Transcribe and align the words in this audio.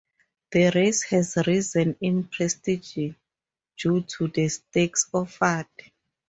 The 0.51 0.71
race 0.73 1.03
has 1.03 1.37
risen 1.45 1.95
in 2.01 2.23
prestige 2.23 3.13
due 3.77 4.01
to 4.01 4.29
the 4.29 4.49
stakes 4.49 5.07
offered. 5.13 5.67